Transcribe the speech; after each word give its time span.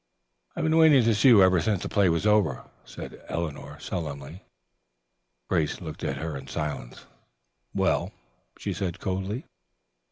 "I've 0.55 0.63
been 0.63 0.77
waiting 0.77 1.03
to 1.03 1.13
see 1.13 1.27
you 1.27 1.43
ever 1.43 1.61
since 1.61 1.83
the 1.83 1.87
play 1.87 2.09
was 2.09 2.25
over," 2.25 2.63
said 2.85 3.21
Eleanor 3.29 3.79
sullenly. 3.79 4.41
Grace 5.47 5.79
looked 5.79 6.03
at 6.03 6.17
her 6.17 6.35
in 6.35 6.47
silence. 6.47 7.05
"Well?" 7.75 8.11
she 8.57 8.73
said 8.73 8.99
coldly. 8.99 9.45